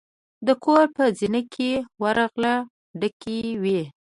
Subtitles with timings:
[0.47, 2.53] د کور په زینه کې ورغله
[2.99, 3.81] ډکې وې.